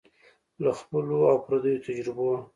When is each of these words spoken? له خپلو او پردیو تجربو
له 0.63 0.71
خپلو 0.79 1.17
او 1.31 1.37
پردیو 1.45 1.83
تجربو 1.85 2.29